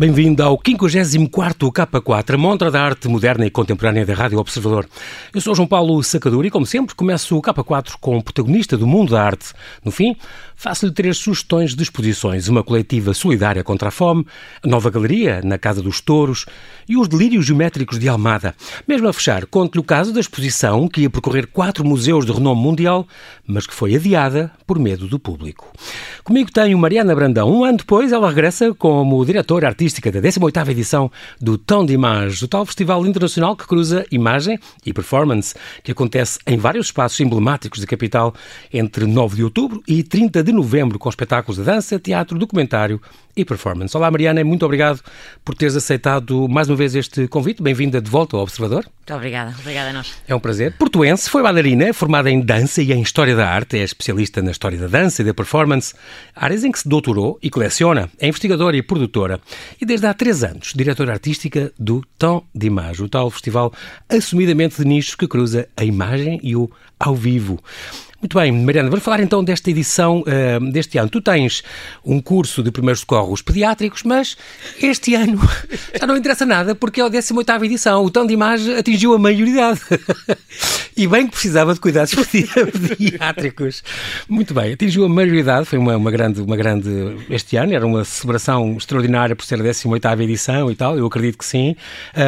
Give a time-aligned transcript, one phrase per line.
[0.00, 4.88] Bem-vindo ao 54º K4, a montra da arte moderna e contemporânea da Rádio Observador.
[5.34, 8.86] Eu sou João Paulo Sacadura e, como sempre, começo o K4 com o protagonista do
[8.86, 9.52] mundo da arte.
[9.84, 10.16] No fim,
[10.56, 12.48] faço-lhe três sugestões de exposições.
[12.48, 14.24] Uma coletiva solidária contra a fome,
[14.64, 16.46] a nova galeria na Casa dos Touros
[16.88, 18.54] e os delírios geométricos de Almada.
[18.88, 22.62] Mesmo a fechar, conto-lhe o caso da exposição que ia percorrer quatro museus de renome
[22.62, 23.06] mundial,
[23.46, 25.70] mas que foi adiada por medo do público.
[26.22, 27.50] Comigo tenho Mariana Brandão.
[27.50, 32.44] Um ano depois, ela regressa como diretora artística da 18ª edição do Tom de Image,
[32.44, 37.80] o tal festival internacional que cruza imagem e performance, que acontece em vários espaços emblemáticos
[37.80, 38.34] da capital
[38.72, 43.00] entre 9 de outubro e 30 de novembro, com espetáculos de dança, teatro, documentário
[43.36, 43.96] e performance.
[43.96, 45.00] Olá, Mariana, muito obrigado
[45.44, 47.62] por teres aceitado mais uma vez este convite.
[47.62, 48.84] Bem-vinda de volta ao Observador.
[48.84, 50.14] Muito obrigada, obrigada a nós.
[50.26, 50.74] É um prazer.
[50.76, 54.78] Portuense, foi bailarina, formada em dança e em história da arte, é especialista na história
[54.78, 55.94] da dança e da performance,
[56.34, 59.40] áreas em que se doutorou e coleciona, é investigadora e produtora.
[59.80, 63.72] E desde há três anos, diretora artística do Tom d'Image, o tal festival
[64.08, 67.58] assumidamente de nicho que cruza a imagem e o ao vivo.
[68.20, 71.08] Muito bem, Mariana, vamos falar então desta edição uh, deste ano.
[71.08, 71.62] Tu tens
[72.04, 74.36] um curso de primeiros socorros pediátricos, mas
[74.78, 75.40] este ano
[75.98, 78.04] já não interessa nada porque é a 18 edição.
[78.04, 79.80] O tão de imagem atingiu a maioridade.
[80.94, 83.82] e bem que precisava de cuidados pediátricos.
[84.28, 88.04] Muito bem, atingiu a maioridade, foi uma, uma, grande, uma grande este ano, era uma
[88.04, 91.74] celebração extraordinária por ser a 18 edição e tal, eu acredito que sim.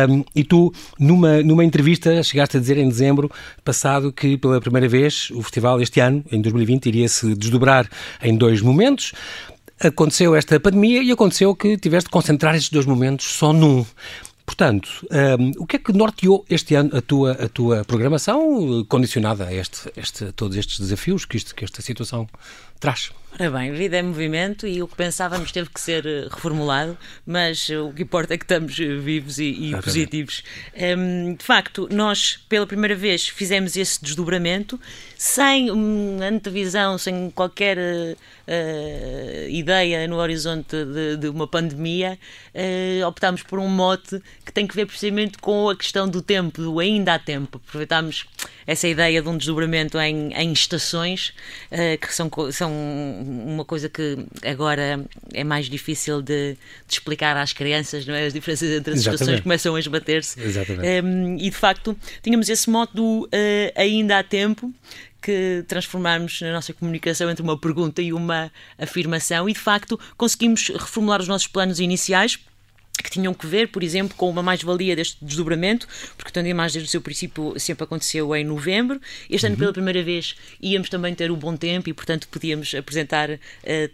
[0.08, 3.30] Um, e tu, numa, numa entrevista, chegaste a dizer em dezembro
[3.62, 7.88] passado que pela primeira vez o festival este ano, em 2020, iria se desdobrar
[8.22, 9.12] em dois momentos.
[9.80, 13.84] Aconteceu esta pandemia e aconteceu que tiveste de concentrar estes dois momentos só num.
[14.44, 14.88] Portanto,
[15.38, 19.54] um, o que é que norteou este ano a tua, a tua programação, condicionada a,
[19.54, 22.28] este, este, todos estes desafios que, isto, que esta situação
[22.80, 23.10] traz?
[23.34, 27.66] Ora bem, vida é movimento e o que pensávamos teve que ser eh, reformulado, mas
[27.70, 30.44] o que importa é que estamos eh, vivos e, e positivos.
[30.76, 34.78] Um, de facto, nós pela primeira vez fizemos esse desdobramento
[35.16, 42.18] sem uma antevisão, sem qualquer uh, ideia no horizonte de, de uma pandemia.
[42.54, 46.60] Uh, optámos por um mote que tem que ver precisamente com a questão do tempo,
[46.60, 47.62] do ainda há tempo.
[47.66, 48.26] Aproveitámos
[48.66, 51.32] essa ideia de um desdobramento em, em estações,
[51.70, 56.52] uh, que são, são uma coisa que agora é mais difícil de,
[56.86, 58.26] de explicar às crianças, não é?
[58.26, 59.22] As diferenças entre as Exatamente.
[59.22, 60.40] estações começam a esbater-se.
[60.40, 63.28] Um, ehm, e de facto, tínhamos esse modo do uh,
[63.76, 64.72] ainda há tempo
[65.22, 70.68] que transformarmos na nossa comunicação entre uma pergunta e uma afirmação e de facto conseguimos
[70.68, 72.40] reformular os nossos planos iniciais
[73.02, 75.86] que tinham que ver, por exemplo, com uma mais-valia deste desdobramento,
[76.16, 79.00] porque tanto a imagem desde o seu princípio sempre aconteceu em novembro.
[79.28, 79.60] Este ano, uhum.
[79.60, 83.38] pela primeira vez, íamos também ter o bom tempo e, portanto, podíamos apresentar uh,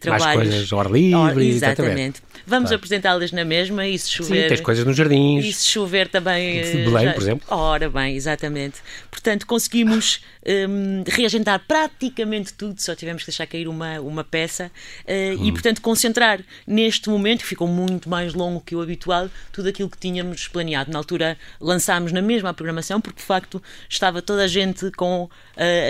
[0.00, 0.36] trabalhos.
[0.36, 1.50] Mais coisas ao ar livre, or, exatamente.
[1.50, 2.22] exatamente.
[2.46, 4.42] Vamos apresentá-las na mesma e se chover.
[4.42, 5.44] Sim, tens coisas nos jardins.
[5.44, 6.62] E se chover também.
[6.62, 7.12] De Belém, já...
[7.12, 7.46] por exemplo.
[7.48, 8.78] Ora bem, exatamente.
[9.10, 14.70] Portanto, conseguimos um, reagendar praticamente tudo, só tivemos que deixar cair uma, uma peça
[15.04, 15.46] uh, hum.
[15.46, 19.90] e, portanto, concentrar neste momento, que ficou muito mais longo que o habitual, tudo aquilo
[19.90, 20.90] que tínhamos planeado.
[20.90, 25.30] Na altura lançámos na mesma programação, porque de facto estava toda a gente com uh,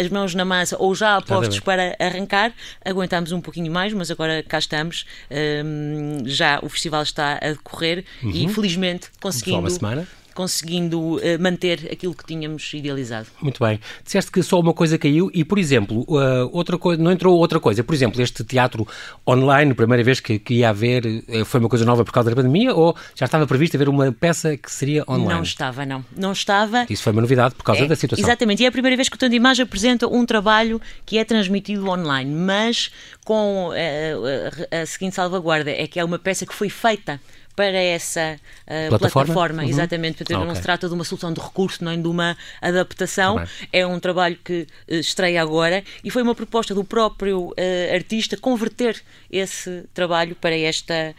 [0.01, 2.53] as mãos na massa ou já a postos para arrancar.
[2.85, 5.07] Aguentámos um pouquinho mais, mas agora cá estamos.
[5.31, 8.31] Um, já o festival está a decorrer uhum.
[8.31, 9.61] e felizmente conseguindo.
[9.61, 13.27] Uma semana conseguindo uh, manter aquilo que tínhamos idealizado.
[13.43, 13.81] Muito bem.
[14.05, 17.59] Disseste que só uma coisa caiu e, por exemplo, uh, outra coisa, não entrou outra
[17.59, 17.83] coisa.
[17.83, 18.87] Por exemplo, este teatro
[19.27, 22.37] online, primeira vez que, que ia haver, uh, foi uma coisa nova por causa da
[22.37, 25.35] pandemia ou já estava previsto haver uma peça que seria online?
[25.35, 26.05] Não estava, não.
[26.17, 26.87] Não estava.
[26.89, 28.25] Isso foi uma novidade por causa é, da situação.
[28.25, 28.63] Exatamente.
[28.63, 31.89] E é a primeira vez que o Tanto Imagem apresenta um trabalho que é transmitido
[31.89, 32.93] online, mas
[33.25, 37.21] com a, a seguinte salvaguarda, é que é uma peça que foi feita
[37.59, 39.69] para essa uh, plataforma, plataforma uhum.
[39.69, 40.59] exatamente, portanto, ah, não okay.
[40.59, 44.39] se trata de uma solução de recurso, nem de uma adaptação, tá é um trabalho
[44.45, 47.55] que uh, estreia agora e foi uma proposta do próprio uh,
[47.93, 51.17] artista converter esse trabalho para, esta,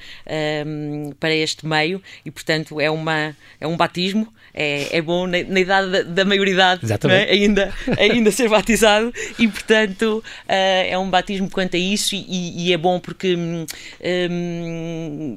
[0.65, 5.43] um, para este meio e, portanto, é, uma, é um batismo, é, é bom na,
[5.43, 7.31] na idade da, da maioridade é?
[7.31, 12.77] ainda, ainda ser batizado e, portanto, é um batismo quanto a isso e, e é
[12.77, 13.65] bom porque, um,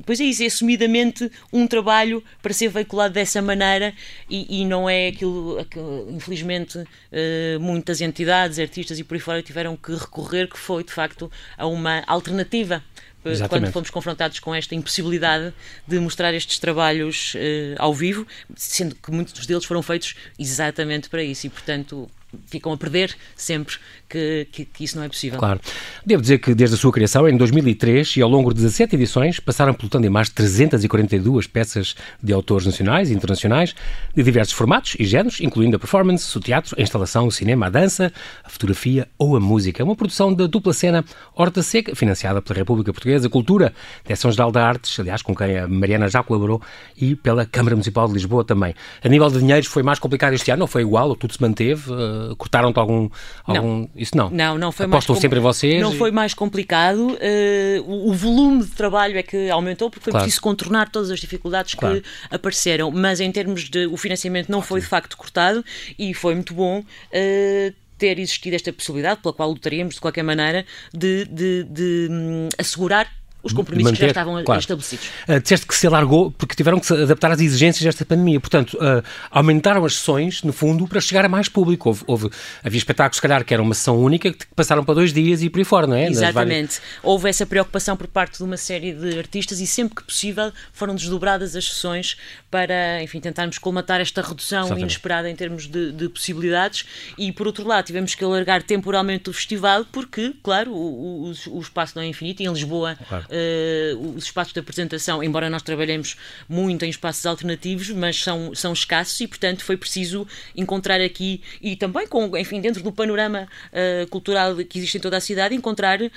[0.06, 0.48] pois é isso, é
[0.92, 3.94] assumidamente um trabalho para ser veiculado dessa maneira
[4.28, 9.42] e, e não é aquilo, aquilo infelizmente, uh, muitas entidades, artistas e por aí fora
[9.42, 12.82] tiveram que recorrer, que foi de facto a uma alternativa
[13.24, 13.48] eh, Exatamente.
[13.48, 15.54] quando fomos confrontados com esta impossibilidade
[15.86, 17.38] de mostrar estes trabalhos uh,
[17.78, 22.10] ao vivo, sendo que muitos deles foram feitos exatamente para isso e, portanto,
[22.46, 23.76] ficam a perder sempre
[24.08, 25.38] que, que, que, isso não é possível.
[25.38, 25.60] Claro.
[26.04, 29.40] Devo dizer que desde a sua criação, em 2003, e ao longo de 17 edições,
[29.40, 33.74] passaram pelo Tandem mais de 342 peças de autores nacionais e internacionais,
[34.14, 37.70] de diversos formatos e géneros, incluindo a performance, o teatro, a instalação, o cinema, a
[37.70, 38.12] dança,
[38.44, 39.82] a fotografia ou a música.
[39.82, 41.04] Uma produção da dupla cena
[41.34, 43.72] Horta Seca, financiada pela República Portuguesa Cultura,
[44.04, 46.60] Direção-Geral de Artes, aliás, com quem a Mariana já colaborou,
[46.96, 48.74] e pela Câmara Municipal de Lisboa também.
[49.02, 51.40] A nível de dinheiros foi mais complicado este ano, não foi igual, ou tudo se
[51.40, 51.90] manteve?
[52.30, 53.08] Uh, Cortaram-te algum,
[53.44, 53.80] algum...
[53.80, 53.90] Não.
[53.96, 54.30] Isso não?
[54.30, 55.20] Não, não foi Apostam mais...
[55.20, 55.80] sempre em vocês?
[55.80, 55.98] Não e...
[55.98, 57.12] foi mais complicado.
[57.12, 60.24] Uh, o, o, volume de trabalho é que aumentou, porque foi claro.
[60.24, 62.00] preciso contornar todas as dificuldades claro.
[62.00, 62.90] que apareceram.
[62.90, 63.86] Mas em termos de...
[63.86, 65.64] O financiamento não foi de facto cortado
[65.98, 66.80] e foi muito bom.
[66.80, 72.48] Uh, ter existido esta possibilidade, pela qual lutaríamos de qualquer maneira, de, de, de um,
[72.58, 73.08] assegurar
[73.42, 74.60] os compromissos manter, que já estavam claro.
[74.60, 75.06] estabelecidos.
[75.28, 78.38] Uh, disseste que se alargou porque tiveram que se adaptar às exigências desta pandemia.
[78.38, 81.88] Portanto, uh, aumentaram as sessões, no fundo, para chegar a mais público.
[81.88, 82.30] Houve, houve,
[82.62, 85.50] havia espetáculos, se calhar, que era uma sessão única, que passaram para dois dias e
[85.50, 86.06] por aí fora, não é?
[86.06, 86.78] Exatamente.
[86.78, 86.82] Várias...
[87.02, 90.94] Houve essa preocupação por parte de uma série de artistas e sempre que possível foram
[90.94, 92.16] desdobradas as sessões
[92.50, 94.82] para, enfim, tentarmos colmatar esta redução Exatamente.
[94.82, 96.84] inesperada em termos de, de, possibilidades
[97.18, 101.60] e, por outro lado, tivemos que alargar temporalmente o festival porque, claro, o, o, o
[101.60, 105.62] espaço não é infinito e em Lisboa claro uh, os espaços de apresentação, embora nós
[105.62, 106.16] trabalhemos
[106.48, 110.26] muito em espaços alternativos, mas são, são escassos e, portanto, foi preciso
[110.56, 115.16] encontrar aqui, e também com, enfim, dentro do panorama uh, cultural que existe em toda
[115.16, 116.10] a cidade, encontrar, uh,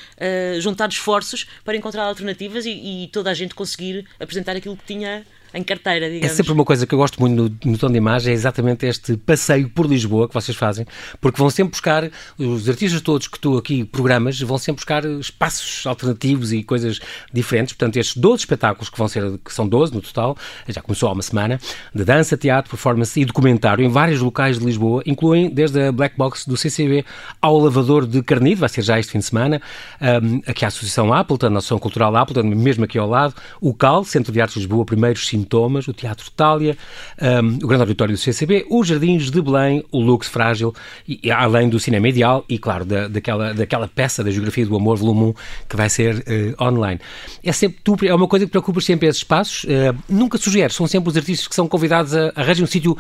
[0.59, 5.25] juntar esforços para encontrar alternativas e, e toda a gente conseguir apresentar aquilo que tinha
[5.56, 6.31] em carteira, digamos.
[6.31, 8.86] É sempre uma coisa que eu gosto muito no, no tom de imagem, é exatamente
[8.86, 10.86] este passeio por Lisboa que vocês fazem,
[11.22, 15.86] porque vão sempre buscar, os artistas todos que tu aqui programas, vão sempre buscar espaços
[15.88, 17.00] alternativos e coisas
[17.34, 17.74] diferentes.
[17.74, 20.38] Portanto, estes 12 espetáculos, que vão ser, que são 12 no total,
[20.68, 21.60] já começou há uma semana,
[21.94, 26.18] de dança, teatro, performance e documentário em vários locais de Lisboa, incluem desde a Black
[26.18, 27.06] Box do CCB
[27.42, 29.62] ao Lavador de Carnido, vai ser já este fim de semana,
[30.02, 34.04] um, aqui a Associação Appleton, a Associação Cultural Appleton, mesmo aqui ao lado, o CAL,
[34.04, 36.77] Centro de Artes de Lisboa, primeiros Sintomas, o Teatro Itália,
[37.21, 40.74] um, o Grande Auditório do CCB, os Jardins de Belém, o Lux Frágil,
[41.07, 44.97] e, além do Cinema Ideal e, claro, da, daquela, daquela peça da Geografia do Amor,
[44.97, 45.33] volume 1,
[45.69, 47.00] que vai ser uh, online.
[47.44, 50.88] É, sempre, tu, é uma coisa que preocupas sempre esses espaços, uh, nunca sugeres, são
[50.88, 52.97] sempre os artistas que são convidados a arranjar um sítio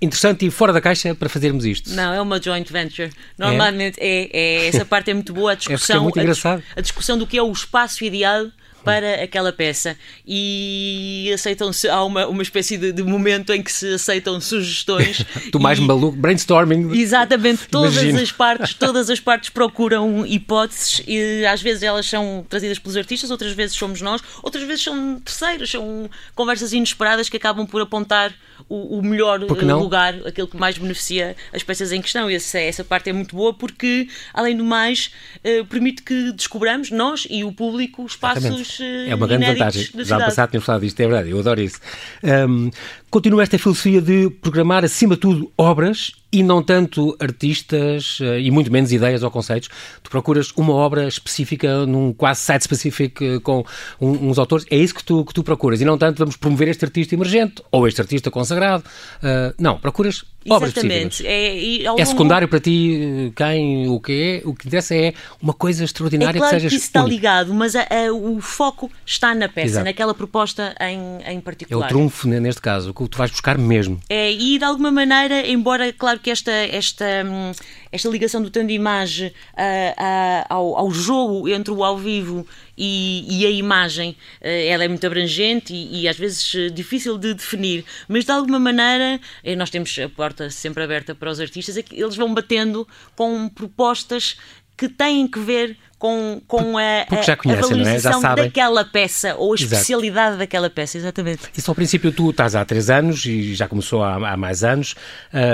[0.00, 1.90] interessante e fora da caixa para fazermos isto.
[1.90, 3.10] Não, é uma joint venture.
[3.36, 6.62] Normalmente é, é, é essa parte é muito boa, a discussão, é, é muito engraçado.
[6.76, 8.46] A, a, discussão do que é o espaço ideal
[8.88, 9.96] para aquela peça
[10.26, 15.24] e aceitam-se, há uma, uma espécie de, de, momento em que se aceitam sugestões.
[15.52, 16.98] tu mais e, maluco, brainstorming.
[16.98, 18.20] Exatamente, todas imagino.
[18.20, 23.30] as partes, todas as partes procuram hipóteses e às vezes elas são trazidas pelos artistas,
[23.30, 28.34] outras vezes somos nós, outras vezes são terceiros, são conversas inesperadas que acabam por apontar
[28.68, 32.28] o, o melhor lugar, aquele que mais beneficia as peças em questão.
[32.28, 35.10] Essa, essa parte é muito boa porque, além do mais,
[35.44, 39.10] uh, permite que descobramos, nós e o público, espaços Exatamente.
[39.10, 39.88] É uma grande vantagem.
[39.98, 41.80] Já passado tínhamos falado disto, é verdade, eu adoro isso.
[42.22, 42.70] Um,
[43.10, 48.50] continua esta filosofia de programar, acima de tudo, obras e não tanto artistas uh, e
[48.50, 49.68] muito menos ideias ou conceitos.
[50.02, 53.64] Tu procuras uma obra específica num quase site específico uh, com
[54.00, 54.66] um, uns autores.
[54.70, 57.62] É isso que tu, que tu procuras e não tanto vamos promover este artista emergente
[57.70, 58.84] ou este artista consagrado.
[59.22, 61.26] Uh, não, procuras obras Exatamente.
[61.26, 64.48] É, é, secundário para ti quem, o que é.
[64.48, 67.52] O que interessa é uma coisa extraordinária é claro que sejas que isso está ligado,
[67.54, 69.84] mas a, a, o foco está na peça, Exato.
[69.84, 71.84] naquela proposta em, em particular.
[71.84, 74.00] É o trunfo, neste caso, que tu vais buscar mesmo.
[74.08, 77.52] É, e de alguma maneira, embora, claro que esta, esta, hum,
[77.92, 83.24] esta ligação do tanto de imagem uh, ao, ao jogo entre o ao vivo e,
[83.28, 87.84] e, a imagem eh, ela é muito abrangente e, e, às vezes difícil de definir,
[88.06, 91.82] mas de alguma maneira eh, nós temos a porta sempre aberta para os artistas, é
[91.82, 92.86] que eles vão batendo
[93.16, 94.36] com propostas
[94.76, 98.22] que têm que ver com, com a, Porque já conhecem, a valorização é?
[98.22, 100.38] já daquela peça ou a especialidade Exato.
[100.38, 101.42] daquela peça, exatamente.
[101.56, 104.94] Isso ao princípio tu estás há 3 anos e já começou há, há mais anos,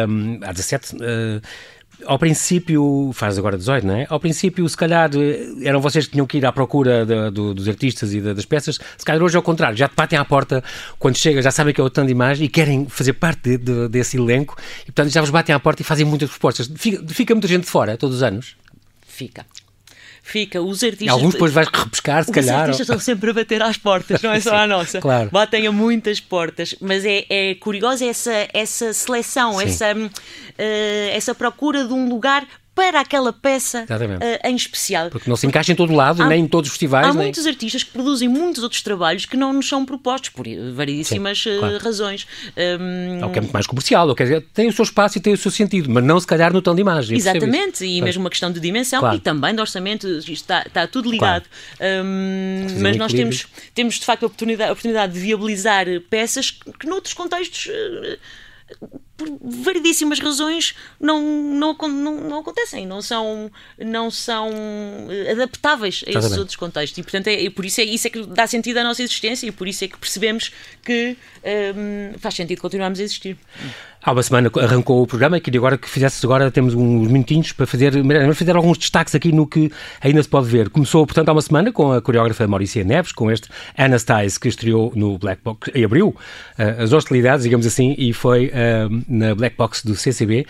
[0.09, 0.97] um, há 17.
[0.97, 1.41] Uh,
[2.05, 4.07] ao princípio, faz agora 18, não é?
[4.11, 5.11] Ao princípio, se calhar,
[5.63, 8.45] eram vocês que tinham que ir à procura de, de, dos artistas e de, das
[8.45, 8.79] peças.
[8.99, 10.63] Se calhar hoje é o contrário, já te batem à porta
[10.99, 13.57] quando chega, já sabem que é o tanto de imagem e querem fazer parte
[13.89, 16.71] desse elenco e, portanto, já vos batem à porta e fazem muitas propostas.
[16.77, 18.57] Fica, fica muita gente de fora todos os anos?
[19.07, 19.47] Fica
[20.25, 20.61] fica.
[20.61, 21.07] Os artistas.
[21.07, 22.54] E alguns depois vais repescar, se os calhar.
[22.54, 22.97] Os artistas ou...
[22.97, 25.00] estão sempre a bater às portas, não é só à nossa.
[25.00, 25.28] claro.
[25.31, 26.75] Batem a muitas portas.
[26.81, 30.11] Mas é, é curiosa essa, essa seleção, essa, uh,
[31.12, 35.09] essa procura de um lugar para aquela peça uh, em especial.
[35.11, 37.07] Porque não se encaixa em todo lado, há, nem em todos os festivais.
[37.07, 37.25] Há nem...
[37.25, 41.59] muitos artistas que produzem muitos outros trabalhos que não nos são propostos por variedíssimas Sim,
[41.59, 41.78] claro.
[41.78, 42.26] razões.
[42.57, 43.21] Um...
[43.23, 45.21] É o que é muito mais comercial, ou quer dizer, tem o seu espaço e
[45.21, 47.16] tem o seu sentido, mas não se calhar no tom de imagem.
[47.16, 49.16] Exatamente, e mesmo uma questão de dimensão claro.
[49.16, 51.45] e também de orçamento, está, está tudo ligado.
[51.78, 52.04] Claro.
[52.04, 56.87] Um, mas nós temos, temos de facto a oportunidade, a oportunidade de viabilizar peças que
[56.87, 57.69] noutros contextos
[59.16, 64.50] por variedíssimas razões não, não, não, não, acontecem, não são, não são
[65.09, 66.99] eh, adaptáveis a esses outros contextos.
[66.99, 69.52] E, portanto, é, por isso é isso é que dá sentido à nossa existência e
[69.52, 70.52] por isso é que percebemos
[70.83, 71.16] que
[71.76, 73.37] um, faz sentido continuarmos a existir.
[74.07, 77.53] Há uma semana arrancou o programa e queria agora que fizesse agora, temos uns minutinhos
[77.53, 77.95] para fazer,
[78.35, 80.69] fazer alguns destaques aqui no que ainda se pode ver.
[80.69, 84.93] Começou, portanto, há uma semana com a coreógrafa Mauricia Neves, com este Anastasia que estreou
[84.95, 89.57] no Black Box, e abriu uh, as hostilidades, digamos assim, e foi uh, na Black
[89.57, 90.47] Box do CCB.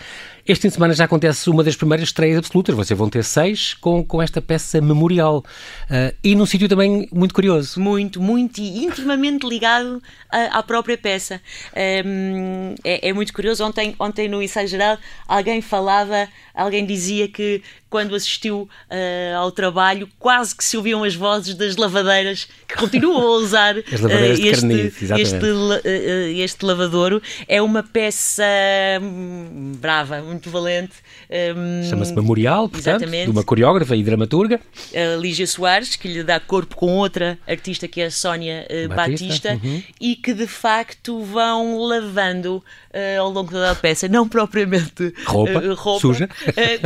[0.47, 2.75] Este fim de semana já acontece uma das primeiras estreias absolutas.
[2.75, 5.43] Vocês vão ter seis com, com esta peça memorial.
[5.89, 7.79] Uh, e num sítio também muito curioso.
[7.79, 9.99] Muito, muito e intimamente ligado
[10.29, 11.41] à, à própria peça.
[12.05, 13.65] Um, é, é, muito curioso.
[13.65, 20.09] Ontem, ontem no ensaio geral, alguém falava, alguém dizia que quando assistiu uh, ao trabalho,
[20.19, 24.45] quase que se ouviam as vozes das lavadeiras que continuam a usar as lavadeiras uh,
[24.45, 27.21] este, carniz, este, uh, este lavadouro.
[27.47, 28.43] É uma peça
[29.01, 30.93] hum, brava, muito valente.
[31.29, 33.25] Um, Chama-se Memorial, portanto, exatamente.
[33.25, 34.59] de uma coreógrafa e dramaturga.
[34.93, 38.95] A Lígia Soares, que lhe dá corpo com outra artista que é a Sónia Batista,
[38.95, 39.83] Batista uhum.
[39.99, 42.63] e que de facto vão lavando
[43.19, 46.29] ao longo da peça, não propriamente roupa, roupa suja.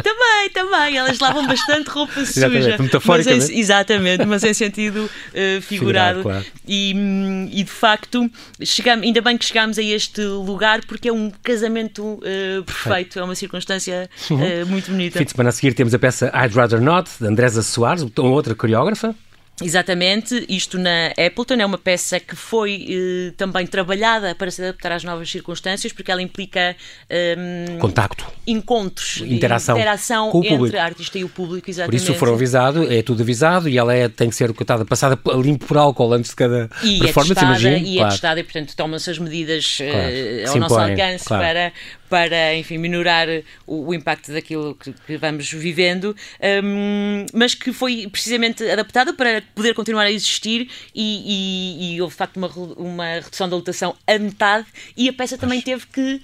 [0.04, 2.78] também, também elas lavam bastante roupa suja.
[2.80, 3.40] Metaforicamente.
[3.40, 6.24] Mas em, exatamente, mas em sentido uh, figurado.
[6.24, 6.46] claro.
[6.68, 8.30] e, hum, e, de facto,
[8.64, 13.24] chegamos, ainda bem que chegámos a este lugar porque é um casamento uh, perfeito, é
[13.24, 15.18] uma circunstância uh, muito bonita.
[15.18, 18.56] Fim de semana a seguir temos a peça I'd Rather Not, de Andresa Soares, outra
[18.56, 19.16] coreógrafa.
[19.62, 24.94] Exatamente, isto na Appleton é uma peça que foi eh, também trabalhada para se adaptar
[24.94, 26.76] às novas circunstâncias, porque ela implica
[27.10, 31.70] um, contacto, encontros, interação, interação com o entre a artista e o público.
[31.70, 32.02] Exatamente.
[32.02, 35.20] Por isso foram avisado, é tudo avisado e ela é, tem que ser cotada, passada
[35.42, 37.88] limpo por álcool antes de cada e performance, é testada, imagino.
[37.88, 38.08] E é claro.
[38.08, 39.92] é testada e, portanto, tomam-se as medidas claro.
[39.92, 41.44] uh, ao nosso alcance claro.
[41.44, 41.74] para,
[42.10, 43.28] para, enfim, minorar
[43.66, 46.16] o, o impacto daquilo que, que vamos vivendo,
[46.64, 52.14] um, mas que foi precisamente adaptada para poder continuar a existir e, e, e houve
[52.14, 54.66] de facto uma, uma redução da lotação a metade
[54.98, 56.22] e a peça também teve que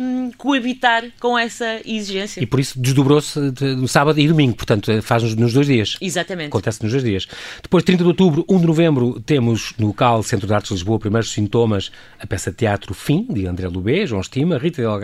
[0.00, 2.40] um, coabitar com essa exigência.
[2.40, 5.96] E por isso desdobrou-se no sábado e domingo, portanto faz nos, nos dois dias.
[6.00, 6.48] Exatamente.
[6.48, 7.28] Acontece nos dois dias.
[7.62, 10.98] Depois, 30 de outubro, 1 de novembro, temos no CAL, Centro de Artes de Lisboa,
[10.98, 15.01] Primeiros Sintomas, a peça Teatro Fim, de André Lubê, João Estima, Rita Delgado.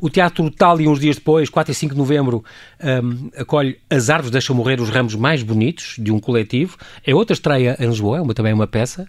[0.00, 2.44] O Teatro Tal, e uns dias depois, 4 e 5 de novembro,
[2.82, 6.76] um, acolhe As Árvores Deixam Morrer os Ramos Mais Bonitos, de um coletivo.
[7.06, 9.06] É outra estreia em Lisboa, é uma, também uma peça.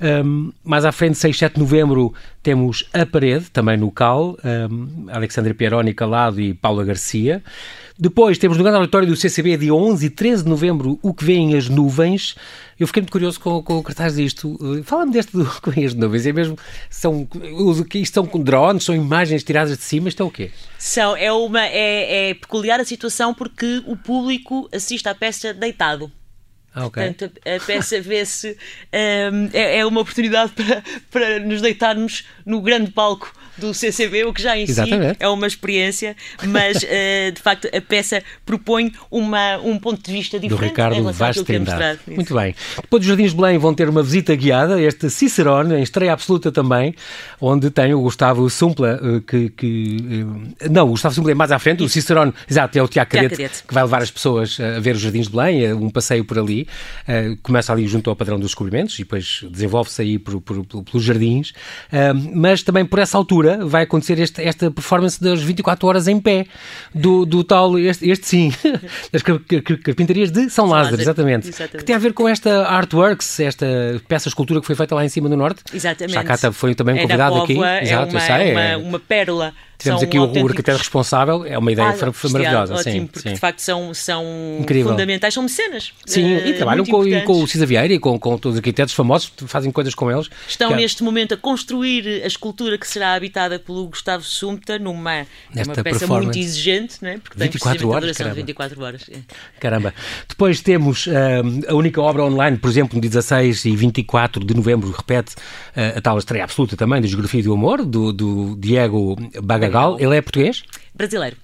[0.00, 4.36] Um, mais à frente, 6 7 de novembro, temos A Parede, também no CAL,
[4.70, 7.42] um, Alexandre Pieroni Calado e Paula Garcia.
[7.98, 11.22] Depois temos no grande auditório do CCB, dia 11 e 13 de novembro, O Que
[11.22, 12.34] Vêem as Nuvens.
[12.78, 14.58] Eu fiquei muito curioso com, com o cartaz disto.
[14.84, 16.26] Fala-me deste do Que Vêem as Nuvens.
[16.26, 16.56] É mesmo,
[16.88, 17.28] são,
[17.92, 20.50] isto são com drones, são imagens tiradas de cima, isto é o quê?
[20.78, 26.10] São, é, uma, é, é peculiar a situação porque o público assiste à peça deitado.
[26.74, 27.06] Ah, okay.
[27.06, 28.56] Portanto, a, a peça vê-se
[29.32, 34.32] um, é, é, uma oportunidade para, para nos deitarmos no grande palco do CCB, o
[34.32, 35.10] que já em Exatamente.
[35.10, 40.10] si é uma experiência, mas uh, de facto a peça propõe uma, um ponto de
[40.10, 40.60] vista diferente.
[40.60, 41.36] Do Ricardo Vaz
[42.06, 42.54] Muito bem.
[42.76, 46.50] Depois dos Jardins de Belém vão ter uma visita guiada, este Cicerone, em estreia absoluta
[46.50, 46.94] também,
[47.40, 49.50] onde tem o Gustavo Sumpla, eh, que.
[49.50, 50.26] que
[50.60, 51.86] eh, não, o Gustavo Sumpla é mais à frente, Isso.
[51.86, 54.94] o Cicerone, exato, é o Tiago Cadete, Cadete, que vai levar as pessoas a ver
[54.94, 56.66] os Jardins de Belém, um passeio por ali.
[57.42, 61.52] começa ali junto ao padrão dos descobrimentos e depois desenvolve-se aí por, por, pelos jardins,
[62.34, 66.20] mas também por essa altura altura vai acontecer este, esta performance das 24 horas em
[66.20, 66.46] pé
[66.94, 68.52] do, do tal, este, este sim,
[69.12, 73.40] das carpintarias de São Lázaro, Lázaro exatamente, exatamente, Que tem a ver com esta Artworks,
[73.40, 73.66] esta
[74.08, 75.62] peça escultura que foi feita lá em cima no Norte.
[75.72, 76.14] Exatamente.
[76.14, 77.62] Chacata foi também é convidado aqui.
[77.62, 81.72] É Exato, uma, sei, é uma, uma pérola Tivemos aqui o, arquiteto responsável, é uma
[81.72, 82.74] ideia ah, maravilhosa.
[82.74, 83.34] Ótimo, sim, porque sim.
[83.34, 84.24] de facto são, são
[84.84, 85.92] fundamentais, são mecenas.
[86.04, 88.94] Sim, uh, e trabalham com, com, o Cisa Vieira e com, com todos os arquitetos
[88.94, 90.28] famosos, fazem coisas com eles.
[90.46, 90.76] Estão que...
[90.76, 95.26] neste momento a construir a escultura que será habitada pelo Gustavo Sumta numa,
[95.82, 97.18] peça muito exigente, não é?
[97.18, 98.36] porque 24 horas, caramba.
[98.36, 99.02] 24 horas.
[99.10, 99.18] É.
[99.58, 99.94] Caramba.
[100.28, 101.10] Depois temos uh,
[101.68, 106.00] a única obra online, por exemplo, no 16 e 24 de novembro, repete uh, a
[106.02, 109.16] tal estreia absoluta também, da Geografia do Amor, do, do Diego
[109.98, 110.62] Ele é português?
[110.94, 111.36] Brasileiro.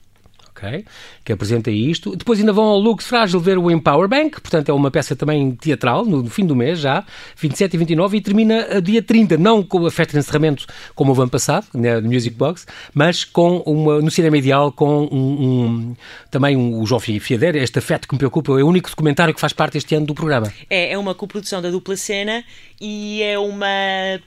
[0.57, 0.85] ok?
[1.25, 2.17] Que apresenta isto.
[2.17, 5.55] Depois ainda vão ao Lux Frágil ver o Empower Bank, portanto é uma peça também
[5.55, 7.05] teatral, no, fim do mês já,
[7.37, 11.21] 27 e 29, e termina dia 30, não com a festa de encerramento como o
[11.21, 15.97] ano passado, né, no Music Box, mas com uma, no cinema ideal com um, um
[16.31, 19.41] também um, o João Fiader, este afeto que me preocupa, é o único documentário que
[19.41, 20.53] faz parte este ano do programa.
[20.71, 22.45] É, é uma coprodução da dupla cena
[22.81, 23.67] e é uma,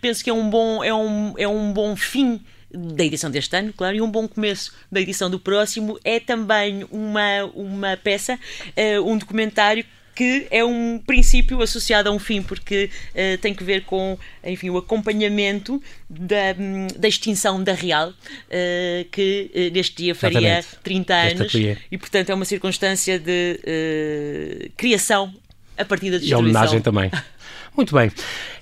[0.01, 2.39] penso que é um bom, é um, é um bom fim
[2.71, 5.99] da edição deste ano, claro, e um bom começo da edição do próximo.
[6.03, 9.85] É também uma, uma peça, uh, um documentário
[10.19, 14.69] que é um princípio associado a um fim, porque uh, tem que ver com, enfim,
[14.69, 16.53] o acompanhamento da,
[16.97, 20.83] da extinção da Real, uh, que uh, neste dia faria Exatamente.
[20.83, 21.53] 30 anos,
[21.89, 25.33] e portanto é uma circunstância de criação
[25.77, 26.39] a partir da destruição.
[26.39, 27.09] E homenagem também.
[27.75, 28.11] Muito bem.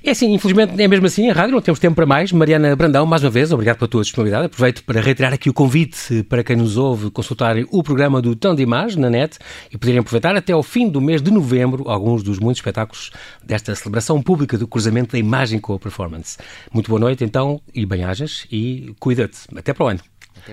[0.03, 2.31] É assim, infelizmente é mesmo assim, a rádio não temos tempo para mais.
[2.31, 4.45] Mariana Brandão, mais uma vez, obrigado pela tua disponibilidade.
[4.45, 8.55] Aproveito para reiterar aqui o convite para quem nos ouve consultarem o programa do Tão
[8.55, 9.37] de Imagem na net
[9.71, 13.11] e poderem aproveitar até ao fim do mês de novembro alguns dos muitos espetáculos
[13.43, 16.37] desta celebração pública do cruzamento da imagem com a performance.
[16.71, 19.37] Muito boa noite então e bem-ajas e cuida-te.
[19.55, 19.99] Até para o ano.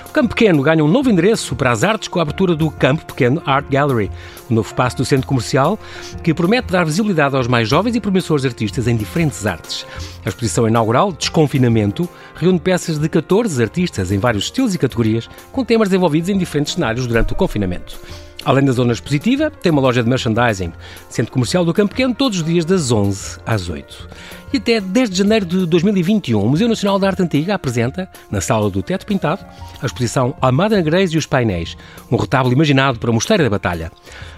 [0.07, 3.07] O Campo Pequeno ganha um novo endereço para as artes com a abertura do Campo
[3.07, 5.79] Pequeno Art Gallery, um novo espaço do centro comercial
[6.23, 9.87] que promete dar visibilidade aos mais jovens e promissores artistas em diferentes artes.
[10.25, 15.65] A exposição inaugural, Desconfinamento, reúne peças de 14 artistas em vários estilos e categorias, com
[15.65, 17.99] temas desenvolvidos em diferentes cenários durante o confinamento.
[18.43, 20.73] Além da zona expositiva, tem uma loja de merchandising,
[21.11, 24.09] centro comercial do Campo Pequeno, todos os dias das 11 às 8.
[24.53, 28.41] E até 10 de janeiro de 2021, o Museu Nacional da Arte Antiga apresenta, na
[28.41, 29.45] Sala do Teto Pintado,
[29.81, 31.77] a exposição Almada Negreiros e os Painéis,
[32.11, 33.93] um retábulo imaginado para o Mosteiro da Batalha.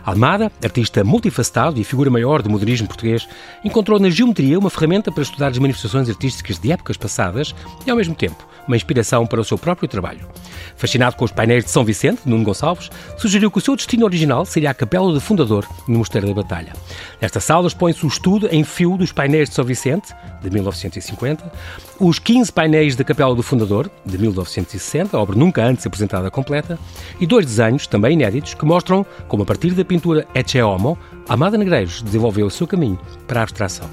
[0.04, 3.26] Almada, artista multifacetado e figura maior do modernismo português,
[3.64, 7.54] encontrou na geometria uma ferramenta para estudar as manifestações artísticas de épocas passadas
[7.86, 10.28] e, ao mesmo tempo, uma inspiração para o seu próprio trabalho.
[10.76, 14.44] Fascinado com os painéis de São Vicente, Nuno Gonçalves, sugeriu que o seu destino original
[14.44, 16.72] seria a capela do fundador no Mosteiro da Batalha.
[17.20, 20.01] Nesta sala expõe-se o estudo em fio dos painéis de São Vicente,
[20.40, 21.52] de 1950,
[22.00, 26.78] os 15 painéis da capela do fundador, de 1960, obra nunca antes apresentada completa,
[27.20, 31.56] e dois desenhos, também inéditos, que mostram como a partir da pintura Ecce Homo, Amada
[31.56, 33.88] Negreiros desenvolveu o seu caminho para a abstração.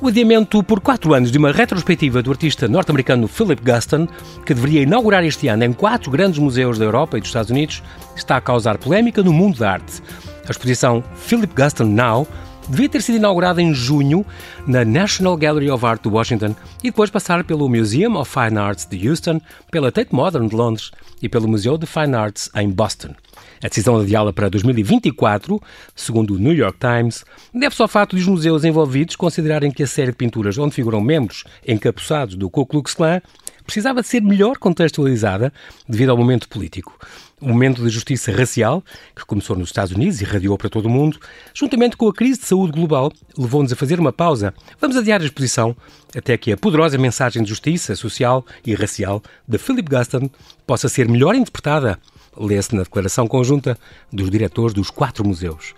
[0.00, 4.06] O adiamento por quatro anos de uma retrospectiva do artista norte-americano Philip Guston,
[4.46, 7.82] que deveria inaugurar este ano em quatro grandes museus da Europa e dos Estados Unidos,
[8.14, 10.00] está a causar polémica no mundo da arte.
[10.46, 12.28] A exposição Philip Guston Now
[12.68, 14.24] devia ter sido inaugurada em junho
[14.66, 18.86] na National Gallery of Art de Washington e depois passar pelo Museum of Fine Arts
[18.86, 20.90] de Houston, pela Tate Modern de Londres
[21.22, 23.14] e pelo Museu de Fine Arts em Boston.
[23.62, 25.60] A decisão adiá-la para 2024,
[25.94, 29.86] segundo o New York Times, deve-se ao fato de os museus envolvidos considerarem que a
[29.86, 33.20] série de pinturas onde figuram membros encapuçados do Ku Klux Klan
[33.64, 35.52] precisava de ser melhor contextualizada
[35.88, 36.98] devido ao momento político.
[37.40, 38.82] O momento de justiça racial,
[39.14, 41.18] que começou nos Estados Unidos e radiou para todo o mundo,
[41.54, 44.52] juntamente com a crise de saúde global, levou-nos a fazer uma pausa.
[44.80, 45.76] Vamos adiar a exposição
[46.16, 50.28] até que a poderosa mensagem de justiça social e racial de Philip Guston
[50.66, 51.98] possa ser melhor interpretada
[52.38, 53.78] lê-se na declaração conjunta
[54.12, 55.74] dos diretores dos quatro museus.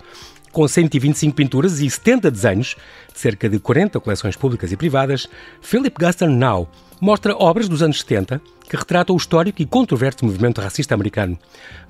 [0.51, 2.75] Com 125 pinturas e 70 desenhos,
[3.13, 5.27] de cerca de 40 coleções públicas e privadas,
[5.61, 6.69] Philip Gaston Now
[6.99, 11.37] mostra obras dos anos 70 que retratam o histórico e controverso movimento racista americano.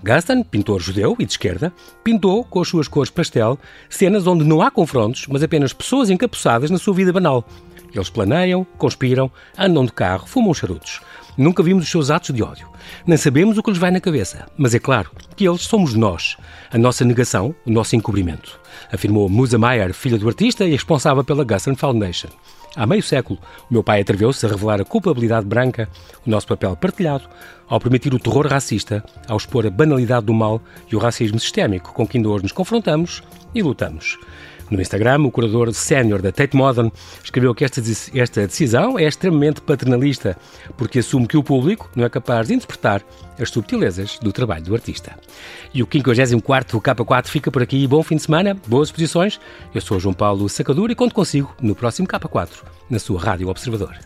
[0.02, 1.72] Gaston, pintor judeu e de esquerda,
[2.04, 6.72] pintou, com as suas cores pastel, cenas onde não há confrontos, mas apenas pessoas encapuçadas
[6.72, 7.48] na sua vida banal.
[7.94, 11.02] Eles planeiam, conspiram, andam de carro, fumam charutos.
[11.38, 12.68] Nunca vimos os seus atos de ódio.
[13.06, 14.48] Nem sabemos o que lhes vai na cabeça.
[14.58, 16.38] Mas é claro que eles somos nós.
[16.72, 18.60] A nossa negação, o nosso encobrimento.
[18.92, 22.30] Afirmou Musa Mayer, filha do artista e responsável pela Guston Foundation.
[22.76, 23.38] Há meio século,
[23.70, 25.90] o meu pai atreveu-se a revelar a culpabilidade branca,
[26.26, 27.28] o nosso papel partilhado,
[27.68, 31.94] ao permitir o terror racista, ao expor a banalidade do mal e o racismo sistémico
[31.94, 33.22] com que ainda hoje nos confrontamos
[33.54, 34.18] e lutamos.
[34.72, 36.90] No Instagram, o curador sénior da Tate Modern
[37.22, 37.82] escreveu que esta,
[38.16, 40.38] esta decisão é extremamente paternalista,
[40.78, 43.04] porque assume que o público não é capaz de interpretar
[43.38, 45.12] as subtilezas do trabalho do artista.
[45.74, 47.86] E o 54º K4 fica por aqui.
[47.86, 49.42] Bom fim de semana, boas exposições.
[49.76, 54.00] Eu sou João Paulo Sacadura e conto consigo no próximo K4, na sua Rádio Observador.